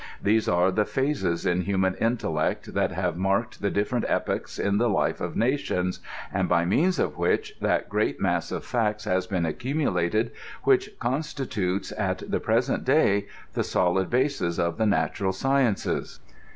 These 0.19 0.49
are 0.49 0.71
the 0.71 0.83
phases 0.85 1.45
in 1.45 1.61
human 1.61 1.93
intellect 1.93 2.73
that 2.73 2.89
have 2.91 3.17
marked 3.17 3.61
the 3.61 3.69
difierent 3.69 4.03
epochs 4.07 4.57
in 4.57 4.79
the 4.79 4.89
life 4.89 5.21
of 5.21 5.35
nations, 5.35 5.99
and 6.33 6.49
by 6.49 6.65
means 6.65 6.97
of 6.97 7.17
which 7.19 7.53
that 7.61 7.87
great 7.87 8.19
mass 8.19 8.51
of 8.51 8.65
facts 8.65 9.03
has 9.05 9.27
been 9.27 9.45
accumulated 9.45 10.31
which 10.63 10.89
constitutes 10.97 11.91
at 11.95 12.23
the 12.27 12.39
present 12.39 12.83
day 12.83 13.27
the 13.53 13.63
solid 13.63 14.09
basis 14.09 14.57
of 14.57 14.79
the 14.79 14.87
natural 14.87 15.33
sciences. 15.33 16.19